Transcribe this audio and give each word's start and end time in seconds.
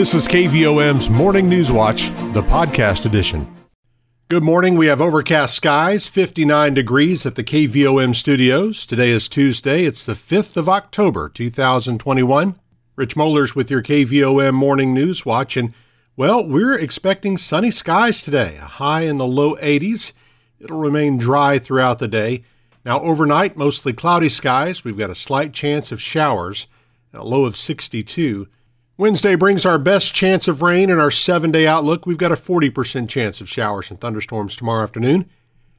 This 0.00 0.14
is 0.14 0.26
KVOM's 0.28 1.10
Morning 1.10 1.46
News 1.46 1.70
Watch, 1.70 2.08
the 2.32 2.42
podcast 2.42 3.04
edition. 3.04 3.54
Good 4.28 4.42
morning. 4.42 4.76
We 4.76 4.86
have 4.86 5.02
overcast 5.02 5.54
skies, 5.54 6.08
59 6.08 6.72
degrees 6.72 7.26
at 7.26 7.34
the 7.34 7.44
KVOM 7.44 8.16
studios. 8.16 8.86
Today 8.86 9.10
is 9.10 9.28
Tuesday. 9.28 9.84
It's 9.84 10.06
the 10.06 10.14
5th 10.14 10.56
of 10.56 10.70
October, 10.70 11.28
2021. 11.28 12.58
Rich 12.96 13.14
Mollers 13.14 13.54
with 13.54 13.70
your 13.70 13.82
KVOM 13.82 14.54
Morning 14.54 14.94
News 14.94 15.26
Watch. 15.26 15.58
And, 15.58 15.74
well, 16.16 16.48
we're 16.48 16.78
expecting 16.78 17.36
sunny 17.36 17.70
skies 17.70 18.22
today, 18.22 18.56
a 18.56 18.64
high 18.64 19.02
in 19.02 19.18
the 19.18 19.26
low 19.26 19.56
80s. 19.56 20.14
It'll 20.58 20.78
remain 20.78 21.18
dry 21.18 21.58
throughout 21.58 21.98
the 21.98 22.08
day. 22.08 22.44
Now, 22.86 23.00
overnight, 23.00 23.54
mostly 23.54 23.92
cloudy 23.92 24.30
skies. 24.30 24.82
We've 24.82 24.96
got 24.96 25.10
a 25.10 25.14
slight 25.14 25.52
chance 25.52 25.92
of 25.92 26.00
showers, 26.00 26.68
a 27.12 27.22
low 27.22 27.44
of 27.44 27.54
62. 27.54 28.48
Wednesday 29.00 29.34
brings 29.34 29.64
our 29.64 29.78
best 29.78 30.14
chance 30.14 30.46
of 30.46 30.60
rain 30.60 30.90
in 30.90 30.98
our 30.98 31.10
seven 31.10 31.50
day 31.50 31.66
outlook. 31.66 32.04
We've 32.04 32.18
got 32.18 32.32
a 32.32 32.36
40% 32.36 33.08
chance 33.08 33.40
of 33.40 33.48
showers 33.48 33.90
and 33.90 33.98
thunderstorms 33.98 34.54
tomorrow 34.54 34.82
afternoon. 34.82 35.24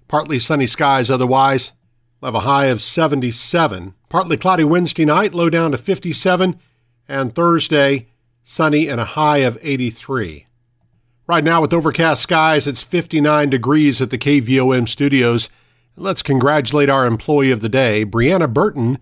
Partly 0.07 0.39
sunny 0.39 0.65
skies 0.65 1.11
otherwise. 1.11 1.73
We'll 2.19 2.31
have 2.31 2.41
a 2.41 2.47
high 2.47 2.65
of 2.65 2.81
77. 2.81 3.93
Partly 4.09 4.37
cloudy 4.37 4.63
Wednesday 4.63 5.05
night, 5.05 5.35
low 5.35 5.51
down 5.51 5.71
to 5.71 5.77
57. 5.77 6.59
And 7.07 7.35
Thursday, 7.35 8.07
sunny 8.41 8.89
and 8.89 8.99
a 8.99 9.05
high 9.05 9.37
of 9.37 9.59
83. 9.61 10.47
Right 11.27 11.43
now, 11.43 11.61
with 11.61 11.75
overcast 11.75 12.23
skies, 12.23 12.65
it's 12.65 12.81
59 12.81 13.51
degrees 13.51 14.01
at 14.01 14.09
the 14.09 14.17
KVOM 14.17 14.89
studios. 14.89 15.47
Let's 15.95 16.23
congratulate 16.23 16.89
our 16.89 17.05
employee 17.05 17.51
of 17.51 17.61
the 17.61 17.69
day, 17.69 18.03
Brianna 18.03 18.51
Burton, 18.51 18.97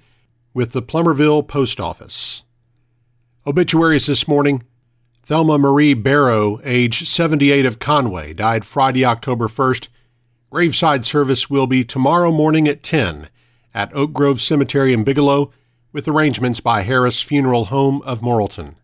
with 0.54 0.74
the 0.74 0.82
Plumerville 0.82 1.48
Post 1.48 1.80
Office. 1.80 2.44
Obituaries 3.48 4.06
this 4.08 4.28
morning 4.28 4.64
Thelma 5.24 5.58
Marie 5.58 5.94
Barrow, 5.94 6.60
age 6.64 7.08
78 7.08 7.66
of 7.66 7.80
Conway, 7.80 8.34
died 8.34 8.66
Friday, 8.66 9.06
October 9.06 9.48
1st. 9.48 9.88
Graveside 10.52 11.06
service 11.06 11.50
will 11.50 11.66
be 11.66 11.84
tomorrow 11.84 12.32
morning 12.32 12.68
at 12.68 12.84
10 12.84 13.30
at 13.74 13.96
Oak 13.96 14.12
Grove 14.12 14.42
Cemetery 14.42 14.92
in 14.92 15.04
Bigelow, 15.04 15.54
with 15.94 16.08
arrangements 16.08 16.60
by 16.60 16.82
Harris 16.82 17.22
Funeral 17.22 17.66
Home 17.66 18.02
of 18.04 18.20
Morrilton. 18.20 18.76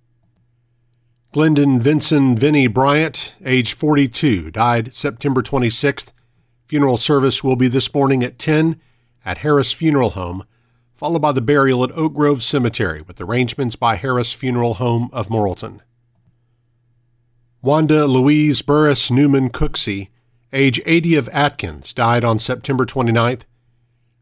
Glendon 1.33 1.79
Vinson 1.79 2.37
Vinnie 2.37 2.67
Bryant, 2.67 3.35
age 3.43 3.73
42, 3.73 4.51
died 4.51 4.93
September 4.93 5.41
26th. 5.43 6.11
Funeral 6.65 6.97
service 6.97 7.43
will 7.43 7.57
be 7.57 7.67
this 7.67 7.93
morning 7.93 8.23
at 8.23 8.39
10 8.39 8.79
at 9.25 9.39
Harris 9.39 9.73
Funeral 9.73 10.11
Home 10.11 10.45
followed 10.95 11.21
by 11.21 11.33
the 11.33 11.41
burial 11.41 11.83
at 11.83 11.91
Oak 11.91 12.13
Grove 12.13 12.41
Cemetery 12.41 13.01
with 13.01 13.19
arrangements 13.19 13.75
by 13.75 13.95
Harris 13.95 14.31
Funeral 14.31 14.75
Home 14.75 15.09
of 15.11 15.27
Morrilton. 15.27 15.81
Wanda 17.61 18.05
Louise 18.05 18.61
Burris 18.61 19.11
Newman 19.11 19.49
Cooksey, 19.49 20.07
age 20.53 20.81
80 20.85 21.15
of 21.15 21.29
Atkins, 21.29 21.91
died 21.91 22.23
on 22.23 22.39
September 22.39 22.85
29th. 22.85 23.41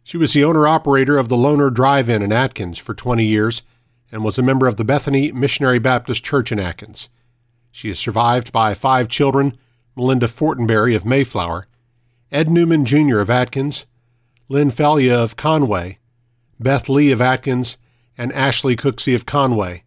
She 0.03 0.17
was 0.17 0.33
the 0.33 0.44
owner 0.44 0.67
operator 0.67 1.19
of 1.19 1.29
the 1.29 1.38
Loner 1.38 1.69
Drive 1.69 2.09
In 2.09 2.23
in 2.23 2.31
Atkins 2.31 2.79
for 2.79 2.95
20 2.95 3.23
years 3.23 3.61
and 4.11 4.23
was 4.23 4.39
a 4.39 4.44
member 4.44 4.67
of 4.67 4.77
the 4.77 4.83
Bethany 4.83 5.31
Missionary 5.31 5.79
Baptist 5.79 6.23
Church 6.23 6.51
in 6.51 6.59
Atkins. 6.59 7.09
She 7.71 7.89
is 7.89 7.99
survived 7.99 8.51
by 8.51 8.73
five 8.73 9.07
children 9.07 9.57
Melinda 9.95 10.27
Fortenberry 10.27 10.95
of 10.95 11.05
Mayflower, 11.05 11.67
Ed 12.31 12.49
Newman 12.49 12.83
Jr. 12.83 13.19
of 13.19 13.29
Atkins, 13.29 13.85
Lynn 14.49 14.71
Falia 14.71 15.16
of 15.16 15.35
Conway, 15.35 15.99
Beth 16.59 16.89
Lee 16.89 17.11
of 17.11 17.21
Atkins, 17.21 17.77
and 18.17 18.31
Ashley 18.33 18.75
Cooksey 18.75 19.15
of 19.15 19.25
Conway. 19.25 19.83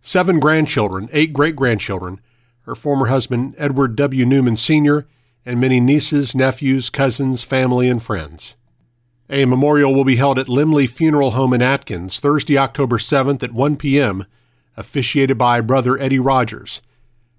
Seven 0.00 0.38
grandchildren, 0.38 1.08
eight 1.12 1.32
great 1.32 1.56
grandchildren, 1.56 2.20
her 2.62 2.74
former 2.74 3.06
husband 3.06 3.54
Edward 3.58 3.96
W. 3.96 4.26
Newman 4.26 4.56
Sr., 4.56 5.06
and 5.46 5.60
many 5.60 5.80
nieces, 5.80 6.34
nephews, 6.34 6.88
cousins, 6.90 7.42
family, 7.42 7.88
and 7.88 8.02
friends. 8.02 8.56
A 9.28 9.44
memorial 9.44 9.94
will 9.94 10.04
be 10.04 10.16
held 10.16 10.38
at 10.38 10.48
Limley 10.48 10.88
Funeral 10.88 11.32
Home 11.32 11.52
in 11.52 11.62
Atkins 11.62 12.20
Thursday, 12.20 12.58
October 12.58 12.98
7th 12.98 13.42
at 13.42 13.52
1 13.52 13.76
p.m., 13.76 14.26
officiated 14.76 15.38
by 15.38 15.60
Brother 15.60 15.98
Eddie 15.98 16.18
Rogers. 16.18 16.82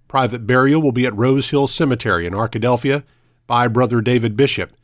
Private 0.07 0.47
burial 0.47 0.81
will 0.81 0.91
be 0.91 1.06
at 1.06 1.16
Rose 1.16 1.50
Hill 1.50 1.67
Cemetery 1.67 2.25
in 2.25 2.34
Arkadelphia 2.34 3.03
by 3.47 3.67
Brother 3.67 4.01
David 4.01 4.35
Bishop. 4.35 4.75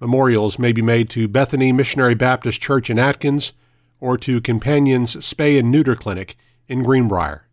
Memorials 0.00 0.58
may 0.58 0.72
be 0.72 0.80
made 0.80 1.10
to 1.10 1.28
Bethany 1.28 1.72
Missionary 1.72 2.14
Baptist 2.14 2.60
Church 2.60 2.88
in 2.88 2.98
Atkins 2.98 3.52
or 4.00 4.16
to 4.16 4.40
Companions 4.40 5.14
Spay 5.16 5.58
and 5.58 5.70
Neuter 5.70 5.94
Clinic 5.94 6.36
in 6.68 6.82
Greenbrier. 6.82 7.46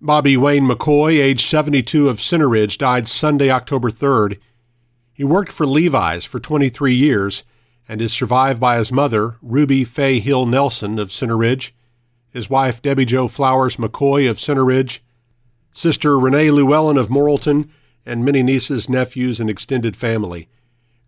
Bobby 0.00 0.36
Wayne 0.36 0.64
McCoy, 0.64 1.20
age 1.20 1.46
72 1.46 2.08
of 2.08 2.20
Center 2.20 2.48
Ridge, 2.48 2.78
died 2.78 3.08
Sunday, 3.08 3.50
October 3.50 3.90
3rd. 3.90 4.38
He 5.12 5.24
worked 5.24 5.52
for 5.52 5.66
Levi's 5.66 6.24
for 6.24 6.38
23 6.38 6.94
years 6.94 7.44
and 7.88 8.00
is 8.00 8.12
survived 8.12 8.60
by 8.60 8.78
his 8.78 8.90
mother, 8.90 9.36
Ruby 9.42 9.84
Fay 9.84 10.18
Hill 10.18 10.46
Nelson 10.46 10.98
of 10.98 11.12
Center 11.12 11.36
Ridge, 11.36 11.74
his 12.30 12.50
wife, 12.50 12.82
Debbie 12.82 13.04
Jo 13.04 13.28
Flowers 13.28 13.76
McCoy 13.76 14.28
of 14.28 14.40
Center 14.40 14.64
Ridge, 14.64 15.02
sister 15.72 16.18
Renee 16.18 16.50
Llewellyn 16.50 16.96
of 16.96 17.08
Morrilton, 17.08 17.68
and 18.04 18.24
many 18.24 18.42
nieces, 18.42 18.88
nephews, 18.88 19.40
and 19.40 19.50
extended 19.50 19.96
family. 19.96 20.48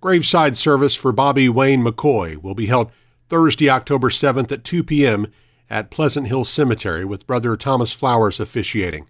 Graveside 0.00 0.56
service 0.56 0.94
for 0.94 1.10
Bobby 1.10 1.48
Wayne 1.48 1.84
McCoy 1.84 2.36
will 2.36 2.54
be 2.54 2.66
held 2.66 2.92
Thursday, 3.28 3.68
October 3.68 4.10
7th 4.10 4.52
at 4.52 4.62
2 4.62 4.84
p.m. 4.84 5.26
at 5.68 5.90
Pleasant 5.90 6.28
Hill 6.28 6.44
Cemetery 6.44 7.04
with 7.04 7.26
Brother 7.26 7.56
Thomas 7.56 7.92
Flowers 7.92 8.38
officiating. 8.38 9.08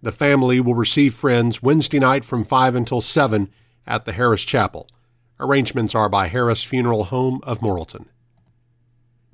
The 0.00 0.12
family 0.12 0.60
will 0.60 0.76
receive 0.76 1.14
friends 1.14 1.60
Wednesday 1.60 1.98
night 1.98 2.24
from 2.24 2.44
5 2.44 2.76
until 2.76 3.00
7 3.00 3.50
at 3.84 4.04
the 4.04 4.12
Harris 4.12 4.44
Chapel. 4.44 4.88
Arrangements 5.40 5.94
are 5.96 6.08
by 6.08 6.28
Harris 6.28 6.62
Funeral 6.62 7.04
Home 7.04 7.40
of 7.42 7.58
Morrilton. 7.58 8.06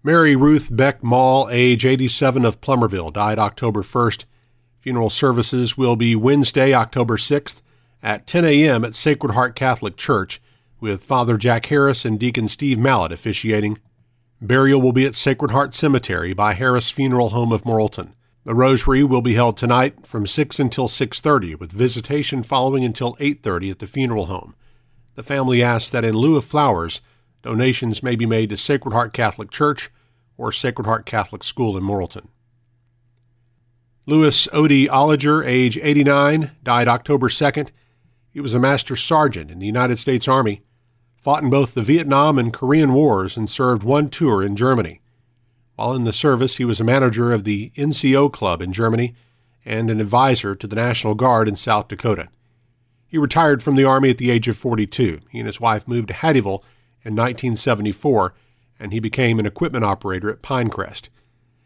Mary 0.03 0.35
Ruth 0.35 0.71
Beck 0.75 1.03
Mall, 1.03 1.49
age 1.51 1.85
87 1.85 2.47
of 2.47 2.63
Plumerville, 2.63 3.13
died 3.13 3.39
October 3.39 3.83
1st. 3.83 4.25
Funeral 4.79 5.11
services 5.11 5.77
will 5.77 5.97
be 5.97 6.17
Wednesday, 6.17 6.73
October 6.73 7.19
6th 7.19 7.61
at 8.03 8.27
10 8.27 8.47
a.m. 8.47 8.85
at 8.87 8.95
Sacred 8.95 9.35
Heart 9.35 9.55
Catholic 9.55 9.99
Church 9.99 10.41
with 10.85 11.03
Father 11.03 11.39
Jack 11.39 11.65
Harris 11.65 12.05
and 12.05 12.21
Deacon 12.21 12.47
Steve 12.47 12.79
Mallet 12.79 13.11
officiating. 13.11 13.79
Burial 14.39 14.83
will 14.83 14.93
be 14.93 15.07
at 15.07 15.15
Sacred 15.15 15.51
Heart 15.51 15.75
Cemetery 15.75 16.35
by 16.35 16.53
Harris 16.53 16.91
Funeral 16.91 17.31
Home 17.31 17.53
of 17.53 17.63
Morrilton. 17.63 18.13
The 18.45 18.55
rosary 18.55 19.03
will 19.03 19.23
be 19.23 19.33
held 19.33 19.57
tonight 19.57 20.07
from 20.07 20.27
6 20.27 20.61
until 20.61 20.87
6:30 20.87 21.55
with 21.55 21.73
visitation 21.73 22.43
following 22.43 22.85
until 22.85 23.17
8:30 23.19 23.71
at 23.71 23.79
the 23.79 23.87
funeral 23.87 24.27
home. 24.27 24.55
The 25.15 25.23
family 25.23 25.63
asks 25.63 25.89
that 25.89 26.05
in 26.05 26.15
lieu 26.19 26.37
of 26.37 26.45
flowers, 26.45 27.01
donations 27.43 28.03
may 28.03 28.15
be 28.15 28.27
made 28.27 28.51
to 28.51 28.59
Sacred 28.59 28.93
Heart 28.93 29.15
Catholic 29.15 29.51
Church 29.51 29.91
or 30.37 30.53
Sacred 30.53 30.85
Heart 30.85 31.07
Catholic 31.07 31.43
School 31.45 31.79
in 31.79 31.83
Morrilton. 31.83 32.29
Louis 34.05 34.47
Odie 34.49 34.89
Olliger, 34.89 35.43
age 35.47 35.79
89, 35.79 36.51
died 36.63 36.89
October 36.89 37.31
2nd. 37.31 37.71
He 38.31 38.41
was 38.41 38.53
a 38.53 38.61
master 38.61 38.97
sergeant 38.97 39.51
in 39.51 39.61
the 39.61 39.67
United 39.67 39.99
States 39.99 40.29
Army 40.29 40.61
fought 41.25 41.43
in 41.43 41.49
both 41.49 41.73
the 41.73 41.83
Vietnam 41.83 42.39
and 42.39 42.53
Korean 42.53 42.93
Wars, 42.93 43.35
and 43.35 43.49
served 43.49 43.83
one 43.83 44.11
tour 44.11 44.43
in 44.43 44.57
Germany. 44.57 45.01
While 45.75 45.95
in 45.95 46.05
the 46.05 46.13
service, 46.13 46.57
he 46.57 46.67
was 46.67 46.81
a 46.81 46.85
manager 46.85 47.33
of 47.33 47.45
the 47.45 47.73
NCO 47.77 48.31
Club 48.31 48.61
in 48.61 48.75
Germany 48.75 49.15
and 49.65 49.89
an 49.89 50.03
advisor 50.03 50.55
to 50.55 50.67
the 50.67 50.77
National 50.77 51.15
Guard 51.15 51.49
in 51.49 51.57
South 51.57 51.89
Dakota. 51.89 52.29
He 53.07 53.17
retired 53.17 53.63
from 53.63 53.75
the 53.75 53.87
Army 53.87 54.11
at 54.11 54.19
the 54.19 54.31
age 54.31 54.49
of 54.49 54.59
42. 54.59 55.21
He 55.31 55.39
and 55.39 55.47
his 55.47 55.59
wife 55.59 55.89
moved 55.89 56.09
to 56.09 56.15
Hattieville 56.15 56.63
in 57.05 57.17
1974, 57.17 58.35
and 58.79 58.93
he 58.93 59.01
became 59.01 59.39
an 59.39 59.47
equipment 59.47 59.85
operator 59.85 60.29
at 60.29 60.43
Pinecrest. 60.43 61.09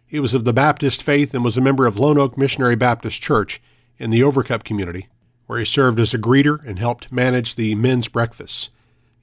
He 0.06 0.20
was 0.20 0.34
of 0.34 0.44
the 0.44 0.52
Baptist 0.52 1.02
faith 1.02 1.34
and 1.34 1.42
was 1.42 1.56
a 1.56 1.60
member 1.60 1.86
of 1.86 1.98
Lone 1.98 2.16
Oak 2.16 2.38
Missionary 2.38 2.76
Baptist 2.76 3.20
Church 3.20 3.60
in 3.98 4.10
the 4.10 4.20
Overcup 4.20 4.62
community, 4.62 5.08
where 5.48 5.58
he 5.58 5.64
served 5.64 5.98
as 5.98 6.14
a 6.14 6.18
greeter 6.18 6.64
and 6.64 6.78
helped 6.78 7.10
manage 7.10 7.56
the 7.56 7.74
men's 7.74 8.06
breakfasts. 8.06 8.70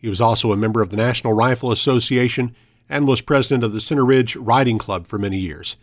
He 0.06 0.10
was 0.10 0.22
also 0.22 0.52
a 0.52 0.56
member 0.56 0.84
of 0.84 0.92
the 0.92 0.98
National 0.98 1.34
Rifle 1.34 1.72
Association 1.72 2.56
and 2.88 3.08
was 3.08 3.22
president 3.22 3.64
of 3.64 3.74
the 3.74 3.82
Center 3.82 4.06
Ridge 4.06 4.36
Riding 4.36 4.78
Club 4.78 5.08
for 5.08 5.18
many 5.18 5.40
years. 5.40 5.78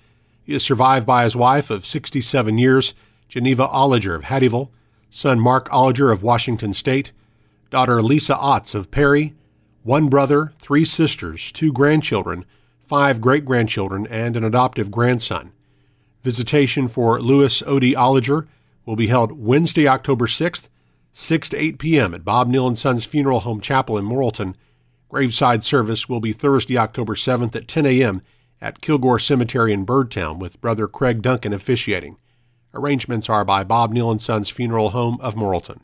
He 0.45 0.55
is 0.55 0.63
survived 0.63 1.09
by 1.09 1.25
his 1.25 1.35
wife 1.35 1.71
of 1.71 1.85
67 1.85 2.57
years, 2.57 2.95
Geneva 3.29 3.67
Olliger 3.67 4.15
of 4.15 4.23
Hattieville, 4.23 4.69
son 5.11 5.41
Mark 5.41 5.69
Olliger 5.71 6.13
of 6.13 6.23
Washington 6.23 6.73
State, 6.73 7.11
daughter 7.71 8.01
Lisa 8.01 8.37
Otts 8.37 8.77
of 8.77 8.93
Perry, 8.93 9.35
one 9.83 10.09
brother, 10.09 10.53
three 10.61 10.85
sisters, 10.85 11.51
two 11.51 11.73
grandchildren, 11.73 12.45
five 12.79 13.21
great 13.21 13.45
grandchildren, 13.45 14.07
and 14.07 14.37
an 14.37 14.45
adoptive 14.45 14.93
grandson. 14.93 15.51
Visitation 16.23 16.87
for 16.87 17.21
Louis 17.21 17.61
Odie 17.63 17.97
Olliger 17.97 18.47
will 18.87 18.95
be 18.95 19.09
held 19.09 19.33
Wednesday, 19.33 19.89
October 19.89 20.29
6th 20.29 20.69
6 21.12 21.50
to 21.50 21.56
8 21.56 21.79
p.m. 21.79 22.14
at 22.14 22.25
Bob 22.25 22.49
Neal 22.49 22.67
and 22.67 22.79
Sons 22.79 23.05
Funeral 23.05 23.41
Home 23.41 23.61
Chapel 23.61 23.99
in 23.99 24.05
Morrilton. 24.05 24.55
Graveside 25.11 25.62
service 25.62 26.09
will 26.09 26.20
be 26.20 26.32
Thursday, 26.32 26.79
October 26.79 27.14
7th 27.14 27.55
at 27.55 27.69
10 27.69 27.85
a.m. 27.85 28.23
at 28.61 28.81
Kilgore 28.81 29.19
Cemetery 29.19 29.73
in 29.73 29.85
Birdtown 29.85 30.38
with 30.38 30.61
Brother 30.61 30.88
Craig 30.88 31.20
Duncan 31.20 31.53
officiating. 31.53 32.17
Arrangements 32.73 33.29
are 33.29 33.44
by 33.44 33.62
Bob 33.62 33.93
Neal 33.93 34.11
and 34.11 34.20
Sons 34.20 34.49
Funeral 34.49 34.91
Home 34.91 35.19
of 35.20 35.35
Morrilton. 35.35 35.81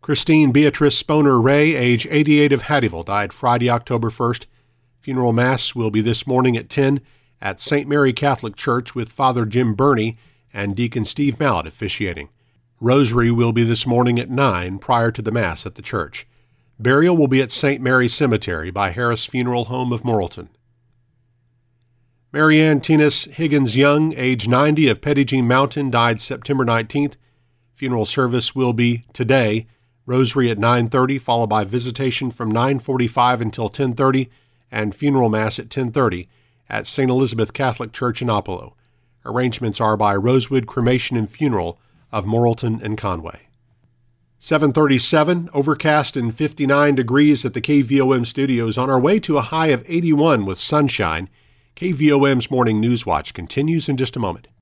Christine 0.00 0.52
Beatrice 0.52 1.02
Sponer 1.02 1.42
Ray, 1.42 1.74
age 1.74 2.06
88 2.08 2.52
of 2.52 2.62
Hattieville, 2.62 3.04
died 3.04 3.32
Friday, 3.32 3.68
October 3.68 4.10
1st. 4.10 4.46
Funeral 5.00 5.32
Mass 5.32 5.74
will 5.74 5.90
be 5.90 6.00
this 6.00 6.28
morning 6.28 6.56
at 6.56 6.70
10 6.70 7.00
at 7.40 7.58
St. 7.58 7.88
Mary 7.88 8.12
Catholic 8.12 8.54
Church 8.54 8.94
with 8.94 9.10
Father 9.10 9.44
Jim 9.44 9.74
Burney 9.74 10.16
and 10.52 10.76
Deacon 10.76 11.04
Steve 11.04 11.40
Mallet 11.40 11.66
officiating. 11.66 12.28
Rosary 12.80 13.30
will 13.30 13.52
be 13.52 13.64
this 13.64 13.86
morning 13.86 14.18
at 14.18 14.28
9 14.28 14.78
prior 14.78 15.10
to 15.10 15.22
the 15.22 15.32
Mass 15.32 15.64
at 15.64 15.76
the 15.76 15.82
church. 15.82 16.26
Burial 16.78 17.16
will 17.16 17.26
be 17.26 17.40
at 17.40 17.50
St. 17.50 17.80
Mary 17.80 18.06
Cemetery 18.06 18.70
by 18.70 18.90
Harris 18.90 19.24
Funeral 19.24 19.66
Home 19.66 19.92
of 19.92 20.02
Morrilton. 20.02 20.48
Marianne 22.34 22.80
Tinas 22.80 23.30
Higgins 23.30 23.76
Young, 23.76 24.12
age 24.14 24.46
90 24.46 24.88
of 24.88 25.00
Petit 25.00 25.40
Mountain, 25.40 25.90
died 25.90 26.20
September 26.20 26.66
19th. 26.66 27.14
Funeral 27.72 28.04
service 28.04 28.54
will 28.54 28.74
be 28.74 29.04
today, 29.14 29.66
rosary 30.04 30.50
at 30.50 30.58
9:30 30.58 31.18
followed 31.18 31.48
by 31.48 31.64
visitation 31.64 32.30
from 32.30 32.52
9:45 32.52 33.40
until 33.40 33.70
10:30 33.70 34.28
and 34.70 34.94
funeral 34.94 35.30
mass 35.30 35.58
at 35.58 35.70
10:30 35.70 36.28
at 36.68 36.86
St. 36.86 37.08
Elizabeth 37.08 37.54
Catholic 37.54 37.92
Church 37.92 38.20
in 38.20 38.28
Oppelo. 38.28 38.74
Arrangements 39.24 39.80
are 39.80 39.96
by 39.96 40.14
Rosewood 40.14 40.66
Cremation 40.66 41.16
and 41.16 41.30
Funeral 41.30 41.80
of 42.16 42.24
Morrilton 42.24 42.82
and 42.82 42.96
Conway. 42.96 43.42
737, 44.38 45.50
overcast 45.52 46.16
and 46.16 46.34
59 46.34 46.94
degrees 46.94 47.44
at 47.44 47.52
the 47.52 47.60
KVOM 47.60 48.24
studios 48.24 48.78
on 48.78 48.88
our 48.88 48.98
way 48.98 49.20
to 49.20 49.36
a 49.36 49.42
high 49.42 49.66
of 49.66 49.84
81 49.86 50.46
with 50.46 50.58
sunshine. 50.58 51.28
KVOM's 51.74 52.50
Morning 52.50 52.80
News 52.80 53.04
Watch 53.04 53.34
continues 53.34 53.86
in 53.86 53.98
just 53.98 54.16
a 54.16 54.20
moment. 54.20 54.48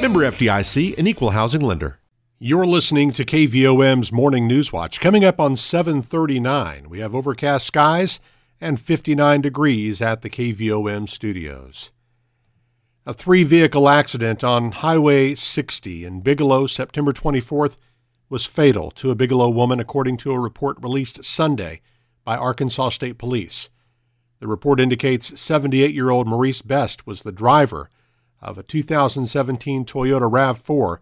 Member 0.00 0.20
FDIC, 0.20 0.96
an 0.96 1.06
equal 1.06 1.30
housing 1.30 1.60
lender. 1.60 1.98
You're 2.38 2.66
listening 2.66 3.12
to 3.12 3.24
KVOM's 3.24 4.12
Morning 4.12 4.46
News 4.46 4.72
Watch. 4.72 5.00
Coming 5.00 5.24
up 5.24 5.40
on 5.40 5.56
739, 5.56 6.88
we 6.88 7.00
have 7.00 7.14
overcast 7.14 7.66
skies 7.66 8.20
and 8.60 8.80
59 8.80 9.40
degrees 9.40 10.00
at 10.00 10.22
the 10.22 10.30
KVOM 10.30 11.08
studios. 11.08 11.90
A 13.04 13.12
three 13.12 13.42
vehicle 13.42 13.88
accident 13.88 14.44
on 14.44 14.70
Highway 14.70 15.34
60 15.34 16.04
in 16.04 16.20
Bigelow, 16.20 16.66
September 16.66 17.12
24th, 17.12 17.76
was 18.28 18.46
fatal 18.46 18.90
to 18.92 19.10
a 19.10 19.14
Bigelow 19.14 19.50
woman, 19.50 19.80
according 19.80 20.16
to 20.18 20.32
a 20.32 20.38
report 20.38 20.76
released 20.80 21.24
Sunday 21.24 21.80
by 22.24 22.36
Arkansas 22.36 22.90
State 22.90 23.18
Police. 23.18 23.68
The 24.40 24.46
report 24.46 24.78
indicates 24.78 25.40
78 25.40 25.92
year 25.92 26.10
old 26.10 26.28
Maurice 26.28 26.62
Best 26.62 27.06
was 27.06 27.22
the 27.22 27.32
driver 27.32 27.90
of 28.40 28.58
a 28.58 28.62
2017 28.62 29.84
Toyota 29.84 30.30
RAV4 30.30 30.98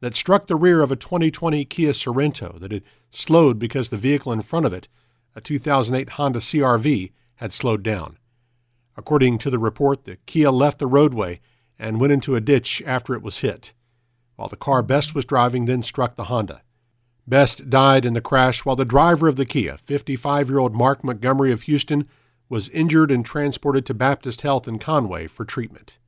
that 0.00 0.14
struck 0.14 0.46
the 0.46 0.56
rear 0.56 0.82
of 0.82 0.92
a 0.92 0.96
2020 0.96 1.64
Kia 1.64 1.90
Sorento 1.90 2.58
that 2.60 2.72
had 2.72 2.82
slowed 3.10 3.58
because 3.58 3.88
the 3.88 3.96
vehicle 3.96 4.32
in 4.32 4.42
front 4.42 4.66
of 4.66 4.72
it, 4.72 4.88
a 5.34 5.40
2008 5.40 6.10
Honda 6.10 6.38
CRV, 6.38 7.12
had 7.36 7.52
slowed 7.52 7.82
down. 7.82 8.18
According 8.96 9.38
to 9.38 9.50
the 9.50 9.58
report, 9.58 10.04
the 10.04 10.16
Kia 10.26 10.50
left 10.50 10.78
the 10.78 10.86
roadway 10.86 11.40
and 11.78 12.00
went 12.00 12.12
into 12.12 12.34
a 12.34 12.40
ditch 12.40 12.82
after 12.86 13.14
it 13.14 13.22
was 13.22 13.40
hit, 13.40 13.72
while 14.36 14.48
the 14.48 14.56
car 14.56 14.82
Best 14.82 15.14
was 15.14 15.24
driving 15.24 15.66
then 15.66 15.82
struck 15.82 16.16
the 16.16 16.24
Honda. 16.24 16.62
Best 17.26 17.68
died 17.68 18.04
in 18.04 18.14
the 18.14 18.20
crash 18.20 18.64
while 18.64 18.76
the 18.76 18.84
driver 18.84 19.26
of 19.26 19.36
the 19.36 19.44
Kia, 19.44 19.76
55 19.78 20.48
year 20.48 20.58
old 20.58 20.74
Mark 20.74 21.02
Montgomery 21.02 21.52
of 21.52 21.62
Houston, 21.62 22.08
was 22.48 22.68
injured 22.68 23.10
and 23.10 23.24
transported 23.24 23.84
to 23.86 23.94
Baptist 23.94 24.42
Health 24.42 24.68
in 24.68 24.78
Conway 24.78 25.26
for 25.26 25.44
treatment. 25.44 25.98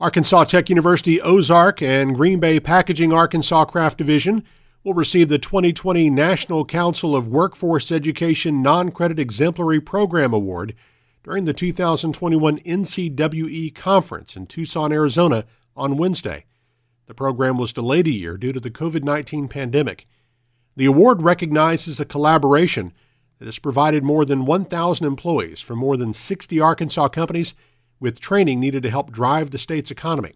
Arkansas 0.00 0.44
Tech 0.44 0.70
University 0.70 1.20
Ozark 1.20 1.82
and 1.82 2.14
Green 2.14 2.40
Bay 2.40 2.58
Packaging 2.58 3.12
Arkansas 3.12 3.66
Kraft 3.66 3.98
Division 3.98 4.42
will 4.82 4.94
receive 4.94 5.28
the 5.28 5.38
2020 5.38 6.08
National 6.08 6.64
Council 6.64 7.14
of 7.14 7.28
Workforce 7.28 7.92
Education 7.92 8.62
Non 8.62 8.92
Credit 8.92 9.18
Exemplary 9.18 9.78
Program 9.78 10.32
Award 10.32 10.74
during 11.22 11.44
the 11.44 11.52
2021 11.52 12.60
NCWE 12.60 13.74
Conference 13.74 14.36
in 14.36 14.46
Tucson, 14.46 14.90
Arizona 14.90 15.44
on 15.76 15.98
Wednesday. 15.98 16.46
The 17.06 17.12
program 17.12 17.58
was 17.58 17.74
delayed 17.74 18.06
a 18.06 18.10
year 18.10 18.38
due 18.38 18.54
to 18.54 18.60
the 18.60 18.70
COVID 18.70 19.04
19 19.04 19.48
pandemic. 19.48 20.06
The 20.76 20.86
award 20.86 21.20
recognizes 21.20 22.00
a 22.00 22.06
collaboration 22.06 22.94
that 23.38 23.44
has 23.44 23.58
provided 23.58 24.02
more 24.02 24.24
than 24.24 24.46
1,000 24.46 25.06
employees 25.06 25.60
from 25.60 25.78
more 25.78 25.98
than 25.98 26.14
60 26.14 26.58
Arkansas 26.58 27.08
companies 27.08 27.54
with 28.00 28.18
training 28.18 28.58
needed 28.58 28.82
to 28.82 28.90
help 28.90 29.12
drive 29.12 29.50
the 29.50 29.58
state's 29.58 29.90
economy. 29.90 30.32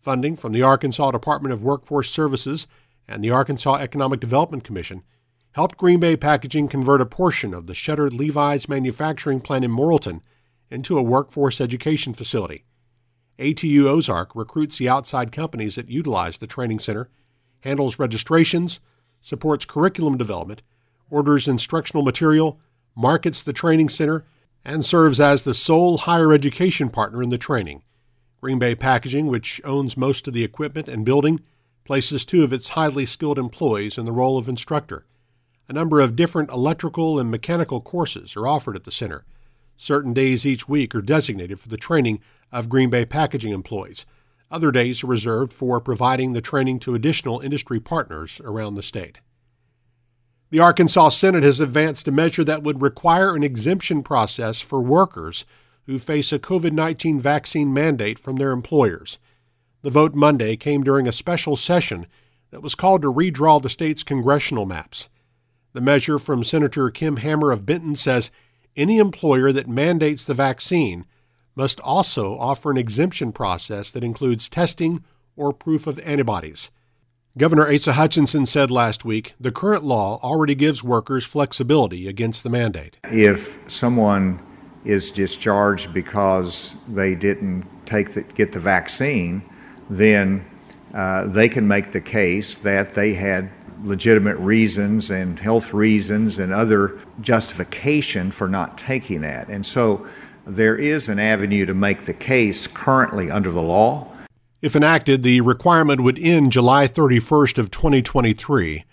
Funding 0.00 0.36
from 0.36 0.52
the 0.52 0.62
Arkansas 0.62 1.12
Department 1.12 1.52
of 1.52 1.62
Workforce 1.62 2.10
Services 2.10 2.66
and 3.06 3.24
the 3.24 3.30
Arkansas 3.30 3.76
Economic 3.76 4.20
Development 4.20 4.62
Commission 4.62 5.02
helped 5.52 5.78
Green 5.78 6.00
Bay 6.00 6.16
Packaging 6.16 6.68
convert 6.68 7.00
a 7.00 7.06
portion 7.06 7.54
of 7.54 7.66
the 7.66 7.74
shuttered 7.74 8.12
Levi's 8.12 8.68
manufacturing 8.68 9.40
plant 9.40 9.64
in 9.64 9.70
Morrilton 9.70 10.20
into 10.70 10.98
a 10.98 11.02
workforce 11.02 11.60
education 11.60 12.12
facility. 12.12 12.64
ATU 13.38 13.84
Ozark 13.84 14.34
recruits 14.34 14.78
the 14.78 14.88
outside 14.88 15.32
companies 15.32 15.76
that 15.76 15.88
utilize 15.88 16.38
the 16.38 16.46
training 16.46 16.80
center, 16.80 17.08
handles 17.60 17.98
registrations, 17.98 18.80
supports 19.20 19.64
curriculum 19.64 20.16
development, 20.16 20.62
orders 21.10 21.48
instructional 21.48 22.02
material, 22.02 22.60
markets 22.94 23.42
the 23.42 23.52
training 23.52 23.88
center, 23.88 24.24
and 24.64 24.84
serves 24.84 25.20
as 25.20 25.44
the 25.44 25.54
sole 25.54 25.98
higher 25.98 26.32
education 26.32 26.90
partner 26.90 27.22
in 27.22 27.30
the 27.30 27.38
training. 27.38 27.82
Green 28.40 28.58
Bay 28.58 28.74
Packaging, 28.74 29.26
which 29.26 29.60
owns 29.64 29.96
most 29.96 30.28
of 30.28 30.34
the 30.34 30.44
equipment 30.44 30.88
and 30.88 31.04
building, 31.04 31.40
places 31.84 32.24
two 32.24 32.44
of 32.44 32.52
its 32.52 32.70
highly 32.70 33.06
skilled 33.06 33.38
employees 33.38 33.98
in 33.98 34.04
the 34.04 34.12
role 34.12 34.38
of 34.38 34.48
instructor. 34.48 35.04
A 35.68 35.72
number 35.72 36.00
of 36.00 36.16
different 36.16 36.50
electrical 36.50 37.18
and 37.18 37.30
mechanical 37.30 37.80
courses 37.80 38.36
are 38.36 38.46
offered 38.46 38.76
at 38.76 38.84
the 38.84 38.90
center. 38.90 39.24
Certain 39.76 40.12
days 40.12 40.46
each 40.46 40.68
week 40.68 40.94
are 40.94 41.02
designated 41.02 41.60
for 41.60 41.68
the 41.68 41.76
training 41.76 42.20
of 42.52 42.68
Green 42.68 42.90
Bay 42.90 43.04
Packaging 43.04 43.52
employees. 43.52 44.06
Other 44.50 44.70
days 44.70 45.04
are 45.04 45.08
reserved 45.08 45.52
for 45.52 45.80
providing 45.80 46.32
the 46.32 46.40
training 46.40 46.80
to 46.80 46.94
additional 46.94 47.40
industry 47.40 47.80
partners 47.80 48.40
around 48.44 48.74
the 48.74 48.82
state. 48.82 49.20
The 50.50 50.60
Arkansas 50.60 51.10
Senate 51.10 51.42
has 51.42 51.60
advanced 51.60 52.08
a 52.08 52.12
measure 52.12 52.42
that 52.44 52.62
would 52.62 52.80
require 52.80 53.36
an 53.36 53.42
exemption 53.42 54.02
process 54.02 54.62
for 54.62 54.80
workers 54.80 55.44
who 55.84 55.98
face 55.98 56.32
a 56.32 56.38
COVID 56.38 56.72
19 56.72 57.20
vaccine 57.20 57.74
mandate 57.74 58.18
from 58.18 58.36
their 58.36 58.52
employers. 58.52 59.18
The 59.82 59.90
vote 59.90 60.14
Monday 60.14 60.56
came 60.56 60.82
during 60.82 61.06
a 61.06 61.12
special 61.12 61.54
session 61.54 62.06
that 62.50 62.62
was 62.62 62.74
called 62.74 63.02
to 63.02 63.12
redraw 63.12 63.60
the 63.60 63.68
state's 63.68 64.02
congressional 64.02 64.64
maps. 64.64 65.10
The 65.74 65.82
measure 65.82 66.18
from 66.18 66.42
Senator 66.42 66.90
Kim 66.90 67.18
Hammer 67.18 67.52
of 67.52 67.66
Benton 67.66 67.94
says 67.94 68.30
any 68.74 68.98
employer 68.98 69.52
that 69.52 69.68
mandates 69.68 70.24
the 70.24 70.32
vaccine 70.32 71.04
must 71.54 71.78
also 71.80 72.38
offer 72.38 72.70
an 72.70 72.78
exemption 72.78 73.32
process 73.32 73.90
that 73.90 74.04
includes 74.04 74.48
testing 74.48 75.04
or 75.36 75.52
proof 75.52 75.86
of 75.86 75.98
antibodies. 76.00 76.70
Governor 77.36 77.72
Asa 77.72 77.92
Hutchinson 77.92 78.46
said 78.46 78.70
last 78.70 79.04
week 79.04 79.34
the 79.38 79.52
current 79.52 79.84
law 79.84 80.18
already 80.22 80.54
gives 80.54 80.82
workers 80.82 81.24
flexibility 81.24 82.08
against 82.08 82.42
the 82.42 82.50
mandate. 82.50 82.98
If 83.04 83.70
someone 83.70 84.40
is 84.84 85.10
discharged 85.10 85.92
because 85.92 86.86
they 86.86 87.14
didn't 87.14 87.64
take 87.86 88.14
the, 88.14 88.22
get 88.22 88.52
the 88.52 88.58
vaccine, 88.58 89.42
then 89.90 90.44
uh, 90.94 91.26
they 91.26 91.48
can 91.48 91.68
make 91.68 91.92
the 91.92 92.00
case 92.00 92.56
that 92.58 92.94
they 92.94 93.14
had 93.14 93.50
legitimate 93.84 94.36
reasons 94.38 95.10
and 95.10 95.38
health 95.38 95.72
reasons 95.72 96.38
and 96.38 96.52
other 96.52 96.98
justification 97.20 98.30
for 98.30 98.48
not 98.48 98.76
taking 98.76 99.20
that. 99.20 99.48
And 99.48 99.64
so 99.64 100.06
there 100.44 100.76
is 100.76 101.08
an 101.08 101.18
avenue 101.18 101.66
to 101.66 101.74
make 101.74 102.02
the 102.02 102.14
case 102.14 102.66
currently 102.66 103.30
under 103.30 103.50
the 103.50 103.62
law 103.62 104.12
if 104.60 104.74
enacted, 104.74 105.22
the 105.22 105.40
requirement 105.40 106.00
would 106.00 106.18
end 106.18 106.52
July 106.52 106.88
31st 106.88 107.58
of 107.58 107.70
2023 107.70 108.84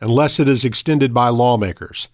unless 0.00 0.40
it 0.40 0.48
is 0.48 0.64
extended 0.64 1.14
by 1.14 1.28
lawmakers. 1.28 2.08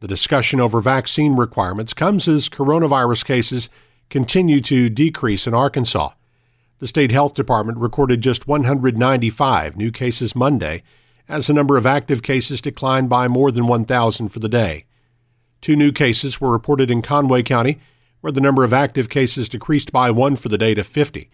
The 0.00 0.08
discussion 0.08 0.58
over 0.58 0.80
vaccine 0.80 1.36
requirements 1.36 1.94
comes 1.94 2.26
as 2.26 2.48
coronavirus 2.48 3.24
cases 3.24 3.70
continue 4.10 4.60
to 4.62 4.90
decrease 4.90 5.46
in 5.46 5.54
Arkansas. 5.54 6.10
The 6.80 6.88
state 6.88 7.12
health 7.12 7.34
department 7.34 7.78
recorded 7.78 8.20
just 8.20 8.48
195 8.48 9.76
new 9.76 9.92
cases 9.92 10.34
Monday, 10.34 10.82
as 11.28 11.46
the 11.46 11.52
number 11.52 11.76
of 11.76 11.86
active 11.86 12.22
cases 12.22 12.60
declined 12.60 13.08
by 13.08 13.28
more 13.28 13.52
than 13.52 13.66
1,000 13.66 14.28
for 14.30 14.40
the 14.40 14.48
day. 14.48 14.84
Two 15.60 15.76
new 15.76 15.92
cases 15.92 16.40
were 16.40 16.52
reported 16.52 16.90
in 16.90 17.02
Conway 17.02 17.42
County, 17.42 17.78
where 18.20 18.32
the 18.32 18.40
number 18.40 18.64
of 18.64 18.72
active 18.72 19.08
cases 19.08 19.48
decreased 19.48 19.92
by 19.92 20.10
one 20.10 20.36
for 20.36 20.48
the 20.48 20.58
day 20.58 20.74
to 20.74 20.82
50. 20.82 21.30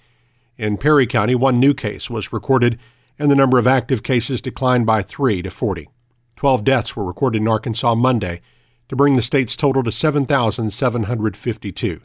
In 0.57 0.77
Perry 0.77 1.07
County, 1.07 1.35
one 1.35 1.59
new 1.59 1.75
case 1.75 2.09
was 2.09 2.33
recorded, 2.33 2.79
and 3.19 3.31
the 3.31 3.37
number 3.37 3.59
of 3.59 3.67
active 3.67 4.03
cases 4.03 4.41
declined 4.41 4.87
by 4.87 5.03
three 5.03 5.43
to 5.43 5.51
40. 5.51 5.89
Twelve 6.37 6.65
deaths 6.65 6.95
were 6.95 7.05
recorded 7.05 7.43
in 7.43 7.49
Arkansas 7.49 7.95
Monday 7.95 8.41
to 8.89 8.97
bring 8.97 9.17
the 9.17 9.23
state's 9.23 9.57
total 9.57 9.83
to 9.83 9.91
7,752. 9.91 12.01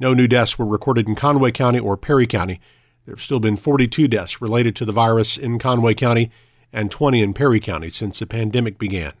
No 0.00 0.14
new 0.14 0.26
deaths 0.26 0.58
were 0.58 0.66
recorded 0.66 1.08
in 1.08 1.14
Conway 1.14 1.50
County 1.50 1.78
or 1.78 1.96
Perry 1.96 2.26
County. 2.26 2.60
There 3.04 3.14
have 3.14 3.22
still 3.22 3.40
been 3.40 3.56
42 3.56 4.08
deaths 4.08 4.40
related 4.40 4.74
to 4.76 4.84
the 4.84 4.92
virus 4.92 5.36
in 5.36 5.58
Conway 5.58 5.94
County 5.94 6.30
and 6.72 6.90
20 6.90 7.20
in 7.20 7.34
Perry 7.34 7.60
County 7.60 7.90
since 7.90 8.18
the 8.18 8.26
pandemic 8.26 8.78
began. 8.78 9.12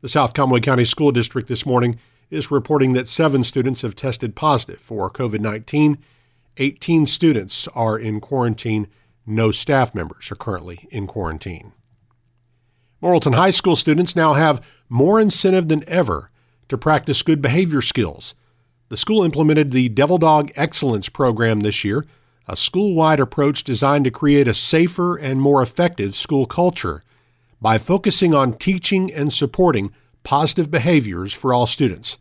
The 0.00 0.08
South 0.08 0.34
Conway 0.34 0.60
County 0.60 0.84
School 0.84 1.10
District 1.10 1.48
this 1.48 1.66
morning 1.66 1.98
is 2.30 2.50
reporting 2.50 2.92
that 2.92 3.08
seven 3.08 3.42
students 3.42 3.82
have 3.82 3.96
tested 3.96 4.36
positive 4.36 4.80
for 4.80 5.10
COVID 5.10 5.40
19. 5.40 5.98
18 6.58 7.06
students 7.06 7.68
are 7.68 7.98
in 7.98 8.20
quarantine. 8.20 8.88
No 9.26 9.50
staff 9.50 9.94
members 9.94 10.30
are 10.30 10.36
currently 10.36 10.88
in 10.90 11.06
quarantine. 11.06 11.72
Morrilton 13.02 13.34
High 13.34 13.50
School 13.50 13.76
students 13.76 14.16
now 14.16 14.34
have 14.34 14.64
more 14.88 15.20
incentive 15.20 15.68
than 15.68 15.88
ever 15.88 16.30
to 16.68 16.76
practice 16.76 17.22
good 17.22 17.40
behavior 17.40 17.80
skills. 17.80 18.34
The 18.88 18.96
school 18.96 19.22
implemented 19.22 19.70
the 19.70 19.88
Devil 19.88 20.18
Dog 20.18 20.50
Excellence 20.56 21.08
program 21.08 21.60
this 21.60 21.84
year, 21.84 22.06
a 22.46 22.56
school 22.56 22.94
wide 22.94 23.20
approach 23.20 23.62
designed 23.62 24.04
to 24.04 24.10
create 24.10 24.48
a 24.48 24.54
safer 24.54 25.16
and 25.16 25.40
more 25.40 25.62
effective 25.62 26.16
school 26.16 26.46
culture 26.46 27.04
by 27.60 27.76
focusing 27.76 28.34
on 28.34 28.56
teaching 28.56 29.12
and 29.12 29.32
supporting 29.32 29.92
positive 30.24 30.70
behaviors 30.70 31.34
for 31.34 31.52
all 31.52 31.66
students. 31.66 32.18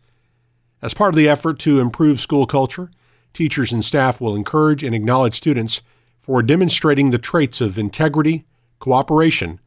As 0.82 0.94
part 0.94 1.10
of 1.10 1.16
the 1.16 1.30
effort 1.30 1.60
to 1.60 1.80
improve 1.80 2.20
school 2.20 2.46
culture, 2.46 2.90
teachers 3.38 3.72
and 3.72 3.86
staff 3.86 4.20
will 4.20 4.36
encourage 4.36 4.84
and 4.84 4.96
acknowledge 4.96 5.36
students 5.36 5.84
for 6.20 6.42
demonstrating 6.42 7.12
the 7.12 7.20
traits 7.20 7.62
of 7.62 7.78
integrity, 7.78 8.46
cooperation, 8.80 9.60